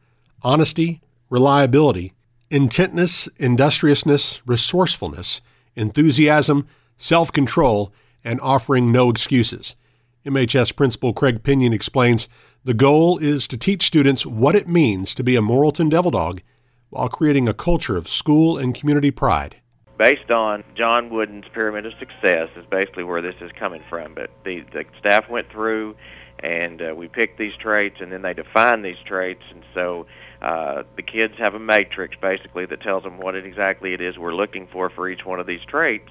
honesty, 0.43 1.01
reliability, 1.29 2.11
intentness, 2.49 3.29
industriousness, 3.37 4.45
resourcefulness, 4.45 5.39
enthusiasm, 5.77 6.67
self 6.97 7.31
control, 7.31 7.93
and 8.25 8.41
offering 8.41 8.91
no 8.91 9.09
excuses. 9.09 9.77
MHS 10.25 10.75
Principal 10.75 11.13
Craig 11.13 11.41
Pinion 11.41 11.73
explains 11.73 12.27
the 12.65 12.73
goal 12.73 13.19
is 13.19 13.47
to 13.47 13.57
teach 13.57 13.87
students 13.87 14.25
what 14.25 14.53
it 14.53 14.67
means 14.67 15.15
to 15.15 15.23
be 15.23 15.37
a 15.37 15.41
Morrilton 15.41 15.89
Devil 15.89 16.11
Dog 16.11 16.41
while 16.89 17.07
creating 17.07 17.47
a 17.47 17.53
culture 17.53 17.95
of 17.95 18.09
school 18.09 18.57
and 18.57 18.75
community 18.75 19.11
pride. 19.11 19.60
Based 20.01 20.31
on 20.31 20.63
John 20.73 21.11
Wooden's 21.11 21.45
Pyramid 21.53 21.85
of 21.85 21.93
Success 21.99 22.49
is 22.55 22.65
basically 22.71 23.03
where 23.03 23.21
this 23.21 23.35
is 23.39 23.51
coming 23.51 23.83
from. 23.87 24.15
But 24.15 24.31
the, 24.43 24.61
the 24.73 24.83
staff 24.97 25.29
went 25.29 25.51
through 25.51 25.95
and 26.39 26.81
uh, 26.81 26.95
we 26.97 27.07
picked 27.07 27.37
these 27.37 27.55
traits 27.55 27.97
and 28.01 28.11
then 28.11 28.23
they 28.23 28.33
defined 28.33 28.83
these 28.83 28.97
traits. 29.05 29.43
And 29.51 29.61
so 29.75 30.07
uh, 30.41 30.85
the 30.95 31.03
kids 31.03 31.37
have 31.37 31.53
a 31.53 31.59
matrix 31.59 32.15
basically 32.19 32.65
that 32.65 32.81
tells 32.81 33.03
them 33.03 33.19
what 33.19 33.35
it 33.35 33.45
exactly 33.45 33.93
it 33.93 34.01
is 34.01 34.17
we're 34.17 34.33
looking 34.33 34.65
for 34.65 34.89
for 34.89 35.07
each 35.07 35.23
one 35.23 35.39
of 35.39 35.45
these 35.45 35.63
traits 35.67 36.09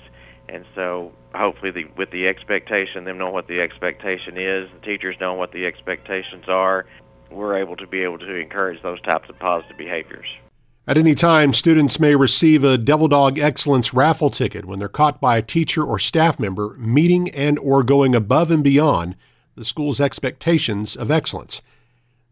and 0.48 0.64
so 0.76 1.10
hopefully 1.34 1.72
the, 1.72 1.86
with 1.96 2.12
the 2.12 2.28
expectation, 2.28 3.02
them 3.02 3.18
knowing 3.18 3.32
what 3.32 3.48
the 3.48 3.60
expectation 3.60 4.36
is, 4.36 4.70
the 4.72 4.86
teachers 4.86 5.16
know 5.18 5.34
what 5.34 5.50
the 5.50 5.66
expectations 5.66 6.44
are, 6.46 6.86
we're 7.28 7.56
able 7.56 7.74
to 7.74 7.88
be 7.88 8.04
able 8.04 8.20
to 8.20 8.36
encourage 8.36 8.80
those 8.82 9.00
types 9.00 9.28
of 9.28 9.36
positive 9.40 9.76
behaviors. 9.76 10.28
At 10.86 10.96
any 10.96 11.14
time, 11.14 11.52
students 11.52 12.00
may 12.00 12.16
receive 12.16 12.64
a 12.64 12.78
Devil 12.78 13.06
Dog 13.06 13.38
Excellence 13.38 13.92
raffle 13.92 14.30
ticket 14.30 14.64
when 14.64 14.78
they're 14.78 14.88
caught 14.88 15.20
by 15.20 15.36
a 15.36 15.42
teacher 15.42 15.84
or 15.84 15.98
staff 15.98 16.40
member 16.40 16.74
meeting 16.78 17.30
and 17.30 17.58
or 17.58 17.82
going 17.82 18.14
above 18.14 18.50
and 18.50 18.64
beyond 18.64 19.14
the 19.54 19.64
school's 19.64 20.00
expectations 20.00 20.96
of 20.96 21.10
excellence. 21.10 21.60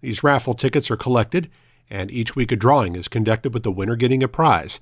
These 0.00 0.23
raffle 0.23 0.55
tickets 0.55 0.90
are 0.90 0.97
collected, 0.97 1.50
and 1.90 2.11
each 2.11 2.35
week 2.35 2.50
a 2.50 2.57
drawing 2.57 2.97
is 2.97 3.07
conducted 3.07 3.52
with 3.52 3.64
the 3.64 3.71
winner 3.71 3.97
getting 3.97 4.23
a 4.23 4.28
prize. 4.28 4.81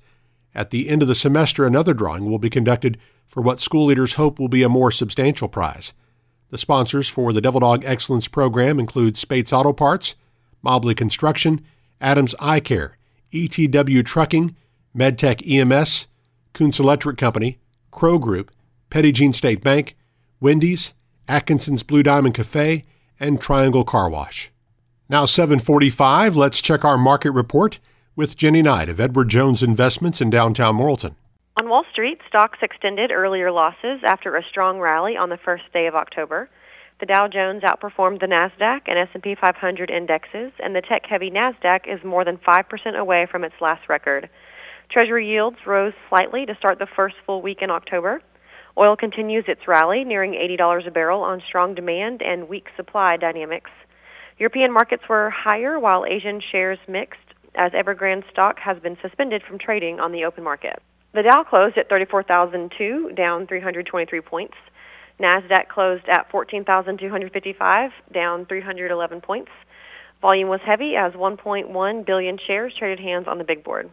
At 0.55 0.71
the 0.71 0.87
end 0.87 1.01
of 1.01 1.07
the 1.07 1.13
semester, 1.13 1.65
another 1.65 1.93
drawing 1.93 2.25
will 2.25 2.39
be 2.39 2.49
conducted 2.49 2.97
for 3.27 3.41
what 3.41 3.59
school 3.59 3.85
leaders 3.85 4.13
hope 4.13 4.39
will 4.39 4.47
be 4.47 4.63
a 4.63 4.69
more 4.69 4.91
substantial 4.91 5.49
prize. 5.49 5.93
The 6.49 6.57
sponsors 6.57 7.09
for 7.09 7.33
the 7.33 7.41
Devil 7.41 7.59
Dog 7.59 7.83
Excellence 7.85 8.29
Program 8.29 8.79
include 8.79 9.17
Spates 9.17 9.51
Auto 9.51 9.73
Parts, 9.73 10.15
Mobley 10.63 10.95
Construction, 10.95 11.63
Adams 11.99 12.33
Eye 12.39 12.61
Care, 12.61 12.96
ETW 13.31 14.05
Trucking, 14.05 14.55
MedTech 14.95 15.47
EMS, 15.49 16.07
Kuntz 16.53 16.79
Electric 16.79 17.17
Company, 17.17 17.59
Crow 17.91 18.17
Group, 18.17 18.51
Petit 18.89 19.11
Jean 19.11 19.33
State 19.33 19.63
Bank, 19.63 19.95
Wendy's, 20.39 20.93
Atkinson's 21.27 21.83
Blue 21.83 22.03
Diamond 22.03 22.35
Cafe, 22.35 22.85
and 23.19 23.41
Triangle 23.41 23.83
Car 23.83 24.09
Wash. 24.09 24.51
Now 25.09 25.25
745, 25.25 26.35
let's 26.35 26.61
check 26.61 26.83
our 26.83 26.97
market 26.97 27.31
report 27.31 27.79
with 28.15 28.35
Jenny 28.35 28.61
Knight 28.61 28.89
of 28.89 28.99
Edward 28.99 29.29
Jones 29.29 29.63
Investments 29.63 30.21
in 30.21 30.29
downtown 30.29 30.75
Morrilton. 30.77 31.15
On 31.59 31.69
Wall 31.69 31.85
Street, 31.91 32.19
stocks 32.27 32.59
extended 32.61 33.11
earlier 33.11 33.51
losses 33.51 34.01
after 34.03 34.35
a 34.35 34.43
strong 34.43 34.79
rally 34.79 35.17
on 35.17 35.29
the 35.29 35.37
first 35.37 35.63
day 35.73 35.87
of 35.87 35.95
October. 35.95 36.49
The 36.99 37.05
Dow 37.05 37.27
Jones 37.27 37.61
outperformed 37.61 38.21
the 38.21 38.25
Nasdaq 38.25 38.81
and 38.87 38.97
S&P 38.97 39.35
500 39.35 39.91
indexes, 39.91 40.51
and 40.59 40.75
the 40.75 40.81
tech-heavy 40.81 41.29
Nasdaq 41.29 41.85
is 41.87 42.03
more 42.03 42.25
than 42.25 42.37
5% 42.37 42.97
away 42.97 43.27
from 43.27 43.43
its 43.43 43.53
last 43.61 43.87
record. 43.87 44.29
Treasury 44.89 45.27
yields 45.27 45.57
rose 45.67 45.93
slightly 46.09 46.47
to 46.47 46.55
start 46.55 46.79
the 46.79 46.87
first 46.87 47.15
full 47.23 47.43
week 47.43 47.61
in 47.61 47.69
October. 47.69 48.23
Oil 48.79 48.95
continues 48.95 49.45
its 49.47 49.67
rally, 49.67 50.03
nearing 50.03 50.31
$80 50.31 50.87
a 50.87 50.91
barrel 50.91 51.21
on 51.21 51.39
strong 51.41 51.75
demand 51.75 52.23
and 52.23 52.49
weak 52.49 52.67
supply 52.75 53.15
dynamics. 53.15 53.69
European 54.39 54.71
markets 54.71 55.07
were 55.07 55.29
higher 55.29 55.79
while 55.79 56.03
Asian 56.03 56.39
shares 56.39 56.79
mixed 56.87 57.19
as 57.53 57.73
Evergrande 57.73 58.27
stock 58.31 58.57
has 58.59 58.79
been 58.79 58.97
suspended 59.03 59.43
from 59.43 59.59
trading 59.59 59.99
on 59.99 60.11
the 60.11 60.25
open 60.25 60.43
market. 60.43 60.81
The 61.13 61.23
Dow 61.23 61.43
closed 61.43 61.77
at 61.77 61.89
34,002, 61.89 63.11
down 63.13 63.45
323 63.45 64.21
points. 64.21 64.55
Nasdaq 65.19 65.67
closed 65.67 66.07
at 66.07 66.29
14,255, 66.29 67.91
down 68.11 68.45
311 68.45 69.21
points. 69.21 69.51
Volume 70.21 70.47
was 70.47 70.61
heavy 70.61 70.95
as 70.95 71.13
1.1 71.13 72.05
billion 72.05 72.37
shares 72.37 72.73
traded 72.75 72.99
hands 72.99 73.27
on 73.27 73.37
the 73.37 73.43
big 73.43 73.63
board. 73.63 73.89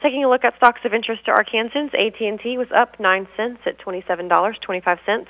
Taking 0.00 0.24
a 0.24 0.28
look 0.28 0.44
at 0.44 0.56
stocks 0.56 0.84
of 0.84 0.94
interest 0.94 1.24
to 1.26 1.32
Arkansans, 1.32 1.94
AT&T 1.94 2.58
was 2.58 2.70
up 2.72 2.98
9 2.98 3.28
cents 3.36 3.60
at 3.66 3.78
$27.25. 3.78 5.26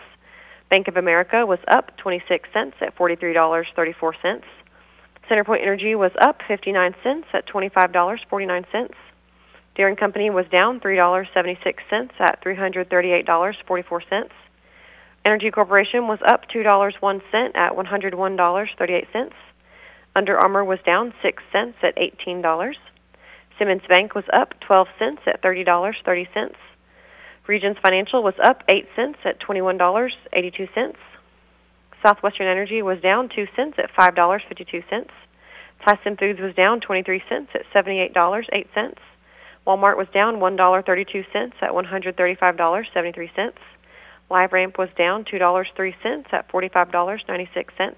Bank 0.71 0.89
of 0.89 0.97
America 0.97 1.45
was 1.45 1.59
up 1.69 1.95
26 1.99 2.49
cents 2.53 2.77
at 2.81 2.97
$43.34. 2.97 4.43
CenterPoint 5.29 5.61
Energy 5.61 5.95
was 5.95 6.13
up 6.19 6.41
59 6.49 6.95
cents 7.03 7.27
at 7.35 7.47
$25.49. 7.47 8.91
Deere 9.75 9.97
& 9.97 9.97
Company 9.97 10.31
was 10.31 10.47
down 10.49 10.81
$3.76 10.81 12.11
at 12.19 12.43
$338.44. 12.43 14.31
Entergy 15.25 15.53
Corporation 15.53 16.09
was 16.09 16.19
up 16.27 16.49
$2.01 16.49 17.55
at 17.55 17.73
$101.38. 17.73 19.33
Under 20.15 20.39
Armour 20.39 20.65
was 20.65 20.81
down 20.85 21.15
6 21.23 21.43
cents 21.53 21.79
at 21.83 21.97
$18. 21.97 22.75
Simmons 23.59 23.83
Bank 23.89 24.15
was 24.15 24.25
up 24.33 24.59
12 24.61 24.89
cents 24.99 25.23
at 25.27 25.41
$30.30. 25.43 26.55
Regions 27.47 27.77
Financial 27.79 28.23
was 28.23 28.35
up 28.43 28.65
8 28.69 28.89
cents 28.97 29.19
at 29.25 29.39
$21.82. 29.39 30.95
Southwestern 32.03 32.47
Energy 32.49 32.83
was 32.83 33.01
down 33.01 33.29
2 33.29 33.47
cents 33.55 33.79
at 33.79 33.93
$5.52. 33.95 35.07
Tyson 35.85 36.17
Foods 36.17 36.41
was 36.41 36.55
down 36.55 36.81
23 36.81 37.23
cents 37.29 37.51
at 37.55 37.65
$78.08. 37.73 38.95
Walmart 39.67 39.97
was 39.97 40.09
down 40.13 40.41
$1.32 40.41 41.53
at 41.61 41.71
$135.73. 41.71 43.53
LiveRamp 44.31 44.79
was 44.79 44.89
down 44.97 45.25
$2.03 45.25 46.33
at 46.33 46.49
$45.96. 46.49 47.95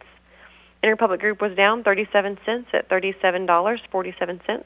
Interpublic 0.83 1.21
Group 1.21 1.41
was 1.41 1.57
down 1.57 1.83
37 1.83 2.39
cents 2.45 2.69
at 2.73 2.89
$37.47. 2.89 4.65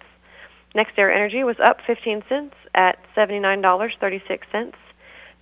NextEra 0.74 1.14
Energy 1.14 1.44
was 1.44 1.60
up 1.60 1.80
15 1.86 2.24
cents 2.28 2.54
at 2.74 2.98
$79.36. 3.16 4.72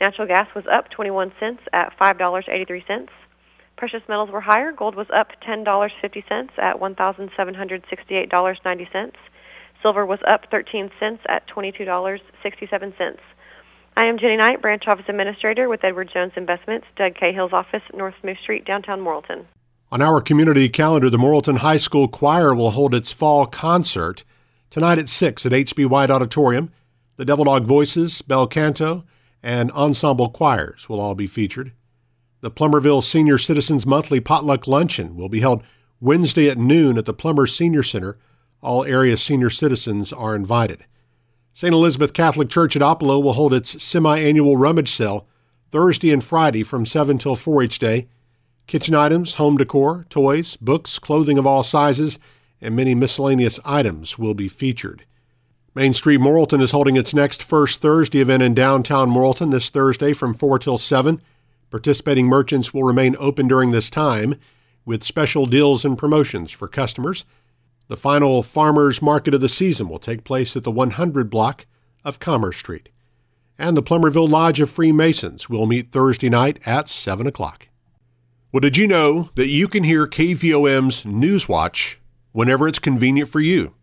Natural 0.01 0.29
gas 0.29 0.55
was 0.55 0.67
up 0.67 0.91
21 0.91 1.33
cents 1.41 1.63
at 1.73 1.97
$5.83. 1.99 3.09
Precious 3.77 4.03
metals 4.09 4.31
were 4.31 4.41
higher. 4.41 4.73
Gold 4.73 4.95
was 4.95 5.09
up 5.11 5.33
$10.50 5.43 6.59
at 6.59 6.81
$1,768.90. 6.81 9.13
Silver 9.83 10.07
was 10.07 10.21
up 10.27 10.51
13 10.51 10.91
cents 10.99 11.23
at 11.29 11.47
$22.67. 11.49 13.19
I 13.99 14.05
am 14.05 14.19
Jenny 14.19 14.37
Knight, 14.37 14.61
Branch 14.61 14.87
Office 14.87 15.07
Administrator 15.09 15.71
with 15.71 15.83
Edward 15.83 16.11
Jones 16.13 16.33
Investments, 16.37 16.87
Doug 16.97 17.15
Cahill's 17.15 17.55
office, 17.55 17.81
North 17.95 18.15
Moose 18.23 18.39
Street, 18.43 18.67
downtown 18.67 19.01
Morrilton. 19.01 19.47
On 19.91 20.03
our 20.03 20.21
community 20.21 20.69
calendar, 20.69 21.09
the 21.09 21.17
Morrilton 21.17 21.59
High 21.59 21.79
School 21.79 22.07
Choir 22.07 22.55
will 22.55 22.73
hold 22.73 22.95
its 22.95 23.11
fall 23.11 23.47
concert 23.47 24.23
tonight 24.69 24.99
at 24.99 25.09
6 25.09 25.47
at 25.47 25.53
HB 25.53 25.89
White 25.89 26.11
Auditorium. 26.11 26.71
The 27.17 27.25
Devil 27.25 27.47
Dog 27.47 27.65
Voices, 27.65 28.21
Bel 28.21 28.47
Canto, 28.47 29.05
and 29.43 29.73
ensemble 29.73 30.29
choirs 30.29 30.91
will 30.91 31.01
all 31.01 31.15
be 31.15 31.27
featured. 31.27 31.73
The 32.43 32.51
Plumerville 32.51 33.03
Senior 33.03 33.39
Citizens 33.39 33.87
Monthly 33.87 34.21
Potluck 34.21 34.67
Luncheon 34.67 35.17
will 35.17 35.31
be 35.31 35.41
held 35.41 35.63
Wednesday 36.03 36.51
at 36.51 36.59
noon 36.59 36.99
at 36.99 37.07
the 37.07 37.15
Plummer 37.15 37.47
Senior 37.47 37.83
Center. 37.83 38.19
All 38.61 38.85
area 38.85 39.17
senior 39.17 39.49
citizens 39.49 40.13
are 40.13 40.37
invited. 40.37 40.85
St. 41.57 41.73
Elizabeth 41.73 42.13
Catholic 42.13 42.51
Church 42.51 42.77
at 42.77 42.83
Oppelo 42.83 43.23
will 43.23 43.33
hold 43.33 43.55
its 43.55 43.83
semi 43.83 44.19
annual 44.19 44.59
rummage 44.59 44.93
sale 44.93 45.27
Thursday 45.71 46.11
and 46.11 46.23
Friday 46.23 46.63
from 46.63 46.85
7 46.85 47.17
till 47.17 47.35
4 47.35 47.63
each 47.63 47.79
day. 47.79 48.09
Kitchen 48.67 48.95
items, 48.95 49.37
home 49.37 49.57
decor, 49.57 50.05
toys, 50.11 50.57
books, 50.57 50.99
clothing 50.99 51.39
of 51.39 51.47
all 51.47 51.63
sizes, 51.63 52.19
and 52.61 52.77
many 52.77 52.95
miscellaneous 52.95 53.59
items 53.65 54.19
will 54.19 54.35
be 54.35 54.49
featured. 54.49 55.07
Main 55.75 55.95
Street 55.95 56.21
Morrilton 56.21 56.61
is 56.61 56.73
holding 56.73 56.95
its 56.95 57.15
next 57.15 57.43
First 57.43 57.81
Thursday 57.81 58.21
event 58.21 58.43
in 58.43 58.53
downtown 58.53 59.11
Morrilton 59.11 59.51
this 59.51 59.71
Thursday 59.71 60.13
from 60.13 60.35
4 60.35 60.59
till 60.59 60.77
7. 60.77 61.23
Participating 61.71 62.27
merchants 62.27 62.75
will 62.75 62.85
remain 62.85 63.17
open 63.19 63.49
during 63.49 63.71
this 63.71 63.89
time 63.89 64.35
with 64.85 65.03
special 65.03 65.47
deals 65.47 65.87
and 65.87 65.97
promotions 65.97 66.51
for 66.51 66.69
customers. 66.69 67.25
The 67.89 67.97
final 67.97 68.43
Farmers 68.43 69.01
Market 69.01 69.35
of 69.35 69.41
the 69.41 69.49
season 69.49 69.89
will 69.89 69.99
take 69.99 70.25
place 70.25 70.57
at 70.57 70.65
the 70.65 70.71
100 70.71 71.31
block 71.31 71.67
of 72.05 72.19
Commerce 72.19 72.57
Street. 72.57 72.89
And 73.59 73.77
the 73.77 73.83
Plumerville 73.83 74.29
Lodge 74.29 74.61
of 74.61 74.71
Freemasons 74.71 75.49
will 75.49 75.67
meet 75.67 75.93
Thursday 75.93 76.29
night 76.29 76.59
at 76.67 76.89
7 76.89 77.27
o'clock. 77.27 77.69
Well, 78.53 78.61
did 78.61 78.77
you 78.77 78.87
know 78.87 79.31
that 79.35 79.49
you 79.49 79.69
can 79.69 79.85
hear 79.85 80.07
KVOM's 80.07 81.05
Newswatch 81.05 81.97
whenever 82.33 82.67
it's 82.67 82.79
convenient 82.79 83.29
for 83.29 83.41
you? 83.41 83.75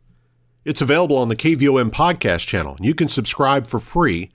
It's 0.65 0.81
available 0.81 1.17
on 1.17 1.29
the 1.29 1.35
KVOM 1.35 1.91
podcast 1.91 2.47
channel. 2.47 2.75
and 2.75 2.85
You 2.85 2.95
can 2.95 3.07
subscribe 3.07 3.67
for 3.67 3.79
free 3.79 4.31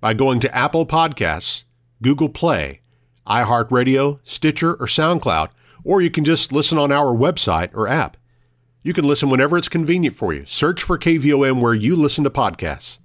by 0.00 0.14
going 0.14 0.40
to 0.40 0.54
Apple 0.54 0.86
Podcasts, 0.86 1.64
Google 2.02 2.28
Play, 2.28 2.80
iHeartRadio, 3.26 4.20
Stitcher, 4.22 4.74
or 4.74 4.86
SoundCloud, 4.86 5.48
or 5.84 6.00
you 6.00 6.10
can 6.10 6.24
just 6.24 6.52
listen 6.52 6.78
on 6.78 6.92
our 6.92 7.14
website 7.14 7.70
or 7.74 7.88
app. 7.88 8.16
You 8.82 8.94
can 8.94 9.04
listen 9.04 9.28
whenever 9.28 9.58
it's 9.58 9.68
convenient 9.68 10.16
for 10.16 10.32
you. 10.32 10.46
Search 10.46 10.82
for 10.82 10.96
KVOM 10.96 11.60
where 11.60 11.74
you 11.74 11.94
listen 11.94 12.24
to 12.24 12.30
podcasts. 12.30 12.98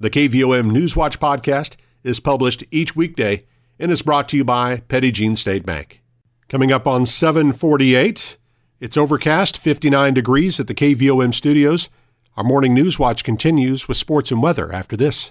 The 0.00 0.10
KVOM 0.10 0.72
Newswatch 0.72 1.18
podcast 1.18 1.76
is 2.02 2.18
published 2.18 2.64
each 2.72 2.96
weekday 2.96 3.44
and 3.78 3.92
is 3.92 4.02
brought 4.02 4.28
to 4.30 4.36
you 4.36 4.44
by 4.44 4.78
Petit 4.88 5.12
Jean 5.12 5.36
State 5.36 5.64
Bank. 5.64 6.02
Coming 6.48 6.72
up 6.72 6.88
on 6.88 7.06
748, 7.06 8.36
it's 8.80 8.96
overcast, 8.96 9.58
59 9.58 10.12
degrees 10.12 10.58
at 10.58 10.66
the 10.66 10.74
KVOM 10.74 11.32
studios. 11.32 11.88
Our 12.36 12.42
morning 12.42 12.74
news 12.74 12.98
watch 12.98 13.22
continues 13.22 13.86
with 13.86 13.98
sports 13.98 14.32
and 14.32 14.42
weather 14.42 14.72
after 14.72 14.96
this. 14.96 15.30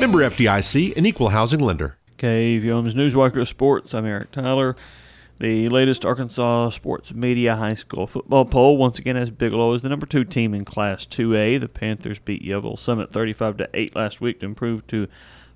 Member 0.00 0.18
FDIC, 0.18 0.96
an 0.96 1.06
equal 1.06 1.30
housing 1.30 1.58
lender. 1.58 1.98
KVOM's 2.18 2.94
Newswatch 2.94 3.44
Sports. 3.48 3.92
I'm 3.92 4.06
Eric 4.06 4.30
Tyler. 4.30 4.76
The 5.40 5.66
latest 5.68 6.06
Arkansas 6.06 6.70
Sports 6.70 7.12
Media 7.12 7.56
High 7.56 7.74
School 7.74 8.06
football 8.06 8.44
poll 8.44 8.76
once 8.76 9.00
again 9.00 9.16
has 9.16 9.30
Bigelow 9.30 9.74
as 9.74 9.82
the 9.82 9.88
number 9.88 10.06
two 10.06 10.22
team 10.22 10.54
in 10.54 10.64
Class 10.64 11.04
2A. 11.04 11.58
The 11.58 11.68
Panthers 11.68 12.20
beat 12.20 12.44
Yellville 12.44 12.78
Summit 12.78 13.12
35 13.12 13.56
to 13.56 13.70
8 13.74 13.96
last 13.96 14.20
week 14.20 14.38
to 14.38 14.46
improve 14.46 14.86
to 14.86 15.08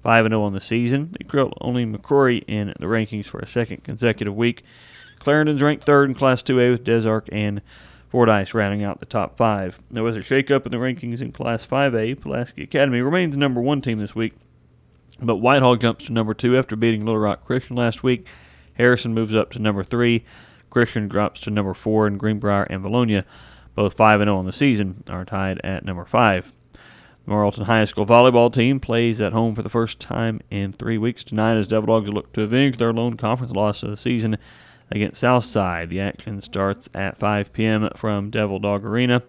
5 0.03 0.27
0 0.27 0.43
on 0.43 0.55
the 0.55 0.61
season. 0.61 1.13
They 1.13 1.25
trailed 1.25 1.57
only 1.61 1.87
McCrory 1.87 2.43
in 2.49 2.75
the 2.81 2.87
rankings 2.87 3.27
for 3.27 3.39
a 3.39 3.47
second 3.47 3.85
consecutive 3.85 4.35
week. 4.35 4.65
Clarendon's 5.21 5.63
ranked 5.63 5.85
third 5.85 6.09
in 6.09 6.17
Class 6.17 6.43
2A 6.43 6.73
with 6.73 6.83
Des 6.85 7.09
Arc 7.09 7.29
and 7.31 7.63
Fordyce 8.13 8.53
rounding 8.53 8.85
out 8.85 9.01
the 9.01 9.07
top 9.07 9.39
five. 9.39 9.81
There 9.91 10.03
was 10.03 10.19
a 10.19 10.21
shakeup 10.21 10.67
in 10.67 10.71
the 10.71 10.77
rankings 10.77 11.23
in 11.23 11.33
Class 11.33 11.67
5A. 11.67 12.21
Pulaski 12.21 12.63
Academy 12.63 13.01
remains 13.01 13.33
the 13.33 13.39
number 13.39 13.59
one 13.59 13.81
team 13.81 13.99
this 13.99 14.15
week, 14.15 14.35
but 15.19 15.37
Whitehall 15.37 15.77
jumps 15.77 16.05
to 16.05 16.13
number 16.13 16.35
two 16.35 16.55
after 16.55 16.77
beating 16.77 17.07
Little 17.07 17.23
Rock 17.23 17.43
Christian 17.43 17.75
last 17.75 18.03
week. 18.03 18.27
Harrison 18.75 19.15
moves 19.15 19.35
up 19.35 19.51
to 19.53 19.59
number 19.59 19.83
three. 19.83 20.27
Christian 20.69 21.09
drops 21.09 21.41
to 21.41 21.51
number 21.51 21.73
four, 21.73 22.07
and 22.07 22.21
Greenbrier 22.21 22.65
and 22.65 22.85
Vilonia, 22.85 23.25
both 23.75 23.95
5 23.95 24.21
0 24.21 24.37
on 24.37 24.45
the 24.45 24.53
season, 24.53 25.05
are 25.09 25.25
tied 25.25 25.59
at 25.65 25.83
number 25.83 26.05
five. 26.05 26.53
The 27.25 27.33
Morrilton 27.33 27.65
High 27.65 27.87
School 27.87 28.05
volleyball 28.05 28.53
team 28.53 28.79
plays 28.79 29.23
at 29.23 29.33
home 29.33 29.55
for 29.55 29.63
the 29.63 29.71
first 29.71 29.99
time 29.99 30.43
in 30.51 30.75
three 30.75 30.99
weeks 30.99 31.25
tonight 31.25 31.57
as 31.57 31.67
Devil 31.67 31.87
Dogs 31.87 32.11
look 32.11 32.35
to 32.35 32.43
avenge 32.43 32.77
their 32.77 32.93
lone 32.93 33.17
conference 33.17 33.55
loss 33.55 33.83
of 33.83 33.89
the 33.89 33.97
season 33.97 34.37
against 34.95 35.21
Southside. 35.21 35.91
The 35.91 36.01
action 36.01 36.41
starts 36.41 36.89
at 36.95 37.19
5 37.19 37.53
p.m. 37.53 37.89
from 37.97 38.31
Devil 38.31 38.59
Dog 38.59 38.85
Arena. 38.85 39.23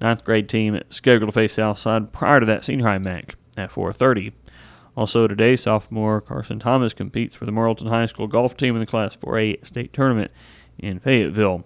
Ninth 0.00 0.24
grade 0.24 0.48
team 0.48 0.80
scheduled 0.90 1.28
to 1.28 1.32
face 1.32 1.54
Southside 1.54 2.12
prior 2.12 2.40
to 2.40 2.46
that 2.46 2.64
senior 2.64 2.86
high 2.86 2.98
match 2.98 3.34
at 3.56 3.70
4:30. 3.70 4.32
Also 4.96 5.26
today, 5.26 5.56
sophomore 5.56 6.20
Carson 6.20 6.58
Thomas 6.58 6.94
competes 6.94 7.34
for 7.34 7.44
the 7.44 7.52
Morrilton 7.52 7.88
High 7.88 8.06
School 8.06 8.26
golf 8.26 8.56
team 8.56 8.74
in 8.74 8.80
the 8.80 8.86
Class 8.86 9.16
4A 9.16 9.64
state 9.64 9.92
tournament 9.92 10.30
in 10.78 11.00
Fayetteville. 11.00 11.64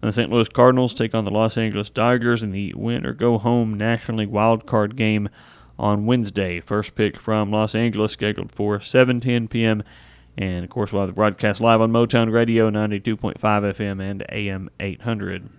And 0.00 0.08
the 0.08 0.12
St. 0.12 0.30
Louis 0.30 0.48
Cardinals 0.48 0.94
take 0.94 1.14
on 1.14 1.24
the 1.24 1.30
Los 1.30 1.58
Angeles 1.58 1.90
Dodgers 1.90 2.42
in 2.42 2.52
the 2.52 2.72
win 2.74 3.04
or 3.04 3.12
go 3.12 3.38
home 3.38 3.74
National 3.74 4.18
League 4.18 4.28
wild 4.28 4.64
card 4.64 4.94
game 4.94 5.28
on 5.76 6.06
Wednesday. 6.06 6.60
First 6.60 6.94
pick 6.94 7.16
from 7.16 7.50
Los 7.50 7.74
Angeles 7.74 8.12
scheduled 8.12 8.52
for 8.52 8.78
7:10 8.78 9.50
p.m. 9.50 9.82
And 10.38 10.62
of 10.62 10.70
course, 10.70 10.92
we'll 10.92 11.02
have 11.02 11.08
the 11.08 11.14
broadcast 11.14 11.60
live 11.60 11.80
on 11.80 11.90
Motown 11.90 12.32
Radio 12.32 12.70
92.5 12.70 13.38
FM 13.40 14.00
and 14.00 14.24
AM 14.30 14.70
800. 14.78 15.50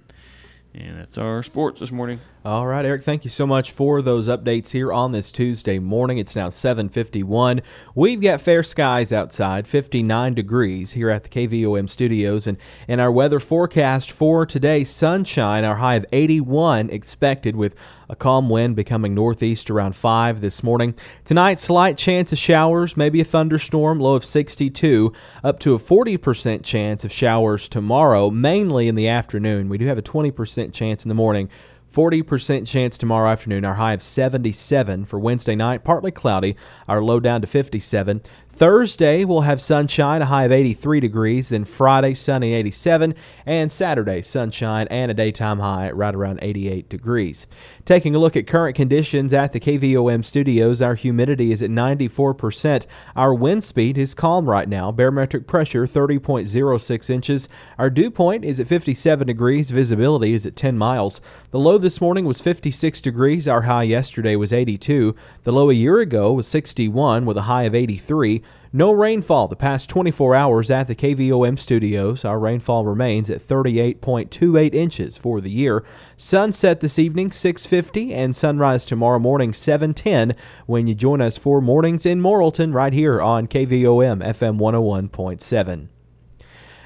And 0.73 0.99
that's 0.99 1.17
our 1.17 1.43
sports 1.43 1.81
this 1.81 1.91
morning. 1.91 2.21
All 2.45 2.65
right, 2.65 2.85
Eric, 2.85 3.03
thank 3.03 3.25
you 3.25 3.29
so 3.29 3.45
much 3.45 3.73
for 3.73 4.01
those 4.01 4.29
updates 4.29 4.71
here 4.71 4.93
on 4.93 5.11
this 5.11 5.29
Tuesday 5.29 5.77
morning. 5.77 6.17
It's 6.19 6.37
now 6.37 6.47
7:51. 6.47 7.61
We've 7.93 8.21
got 8.21 8.39
fair 8.39 8.63
skies 8.63 9.11
outside, 9.11 9.67
59 9.67 10.35
degrees 10.35 10.93
here 10.93 11.09
at 11.09 11.23
the 11.23 11.29
KVOM 11.29 11.89
studios 11.89 12.47
and 12.47 12.57
in 12.87 13.01
our 13.01 13.11
weather 13.11 13.41
forecast 13.41 14.09
for 14.09 14.45
today, 14.45 14.85
sunshine, 14.85 15.65
our 15.65 15.75
high 15.75 15.95
of 15.95 16.05
81 16.13 16.89
expected 16.91 17.57
with 17.57 17.75
a 18.07 18.15
calm 18.15 18.49
wind 18.49 18.73
becoming 18.73 19.13
northeast 19.13 19.69
around 19.69 19.97
5 19.97 20.39
this 20.39 20.63
morning. 20.63 20.95
Tonight, 21.25 21.59
slight 21.59 21.97
chance 21.97 22.31
of 22.31 22.37
showers, 22.37 22.95
maybe 22.95 23.19
a 23.19 23.25
thunderstorm, 23.25 23.99
low 23.99 24.15
of 24.15 24.23
62, 24.23 25.11
up 25.43 25.59
to 25.59 25.73
a 25.73 25.77
40% 25.77 26.63
chance 26.63 27.03
of 27.03 27.11
showers 27.11 27.67
tomorrow, 27.67 28.29
mainly 28.29 28.87
in 28.87 28.95
the 28.95 29.09
afternoon. 29.09 29.67
We 29.67 29.77
do 29.77 29.87
have 29.87 29.97
a 29.97 30.01
20% 30.01 30.71
chance 30.71 31.03
in 31.03 31.09
the 31.09 31.15
morning. 31.15 31.49
40% 31.93 32.67
chance 32.67 32.97
tomorrow 32.97 33.29
afternoon. 33.29 33.65
Our 33.65 33.75
high 33.75 33.93
of 33.93 34.01
77 34.01 35.05
for 35.05 35.19
Wednesday 35.19 35.55
night. 35.55 35.83
Partly 35.83 36.11
cloudy. 36.11 36.55
Our 36.87 37.01
low 37.01 37.19
down 37.19 37.41
to 37.41 37.47
57. 37.47 38.21
Thursday, 38.59 39.23
we'll 39.23 39.41
have 39.41 39.61
sunshine, 39.61 40.21
a 40.21 40.25
high 40.25 40.43
of 40.43 40.51
83 40.51 40.99
degrees. 40.99 41.47
Then 41.47 41.63
Friday, 41.63 42.13
sunny, 42.13 42.53
87. 42.53 43.15
And 43.45 43.71
Saturday, 43.71 44.21
sunshine 44.21 44.85
and 44.91 45.09
a 45.09 45.13
daytime 45.13 45.59
high 45.59 45.89
right 45.91 46.13
around 46.13 46.39
88 46.41 46.89
degrees. 46.89 47.47
Taking 47.85 48.15
a 48.15 48.19
look 48.19 48.35
at 48.35 48.47
current 48.47 48.75
conditions 48.75 49.31
at 49.31 49.53
the 49.53 49.61
KVOM 49.61 50.25
studios, 50.25 50.81
our 50.81 50.95
humidity 50.95 51.53
is 51.53 51.63
at 51.63 51.69
94%. 51.69 52.85
Our 53.15 53.33
wind 53.33 53.63
speed 53.63 53.97
is 53.97 54.13
calm 54.13 54.49
right 54.49 54.67
now. 54.67 54.91
Barometric 54.91 55.47
pressure 55.47 55.87
30.06 55.87 57.09
inches. 57.09 57.47
Our 57.77 57.89
dew 57.89 58.11
point 58.11 58.43
is 58.43 58.59
at 58.59 58.67
57 58.67 59.25
degrees. 59.25 59.71
Visibility 59.71 60.33
is 60.33 60.45
at 60.45 60.57
10 60.57 60.77
miles. 60.77 61.21
The 61.51 61.59
low 61.59 61.77
this 61.77 62.01
morning 62.01 62.25
was 62.25 62.41
56 62.41 62.99
degrees. 62.99 63.47
Our 63.47 63.61
high 63.61 63.83
yesterday 63.83 64.35
was 64.35 64.51
82. 64.51 65.15
The 65.45 65.53
low 65.53 65.69
a 65.69 65.73
year 65.73 65.99
ago 65.99 66.33
was 66.33 66.47
61 66.49 67.25
with 67.25 67.37
a 67.37 67.43
high 67.43 67.63
of 67.63 67.73
83. 67.73 68.43
No 68.71 68.91
rainfall 68.91 69.47
the 69.47 69.55
past 69.55 69.89
24 69.89 70.35
hours 70.35 70.69
at 70.69 70.87
the 70.87 70.93
KVOM 70.93 71.57
studios. 71.57 72.23
Our 72.23 72.37
rainfall 72.37 72.85
remains 72.85 73.27
at 73.31 73.41
38.28 73.41 74.75
inches 74.75 75.17
for 75.17 75.41
the 75.41 75.49
year. 75.49 75.83
Sunset 76.15 76.79
this 76.79 76.99
evening 76.99 77.31
6:50 77.31 78.13
and 78.13 78.35
sunrise 78.35 78.85
tomorrow 78.85 79.17
morning 79.17 79.53
7:10 79.53 80.35
when 80.67 80.85
you 80.85 80.93
join 80.93 81.19
us 81.19 81.35
for 81.35 81.61
mornings 81.61 82.05
in 82.05 82.21
Morrilton 82.21 82.71
right 82.71 82.93
here 82.93 83.19
on 83.19 83.47
KVOM 83.47 84.21
FM 84.21 84.59
101.7. 84.59 85.89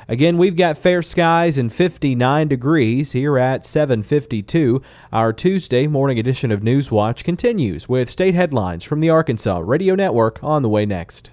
Again, 0.07 0.37
we've 0.37 0.55
got 0.55 0.77
fair 0.77 1.01
skies 1.01 1.57
and 1.57 1.71
59 1.71 2.47
degrees 2.47 3.11
here 3.11 3.37
at 3.37 3.65
752. 3.65 4.81
Our 5.11 5.33
Tuesday 5.33 5.87
morning 5.87 6.17
edition 6.17 6.49
of 6.49 6.61
Newswatch 6.61 7.25
continues 7.25 7.89
with 7.89 8.09
state 8.09 8.35
headlines 8.35 8.85
from 8.85 9.01
the 9.01 9.09
Arkansas 9.09 9.59
Radio 9.59 9.95
Network 9.95 10.41
on 10.41 10.61
the 10.61 10.69
way 10.69 10.85
next. 10.85 11.32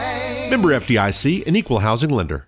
Member 0.49 0.69
FDIC, 0.69 1.47
an 1.47 1.55
equal 1.55 1.79
housing 1.79 2.09
lender. 2.09 2.47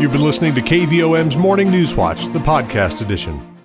You've 0.00 0.12
been 0.12 0.22
listening 0.22 0.54
to 0.54 0.60
KVOM's 0.60 1.36
Morning 1.36 1.70
News 1.70 1.94
Watch, 1.94 2.26
the 2.26 2.38
podcast 2.38 3.00
edition. 3.00 3.55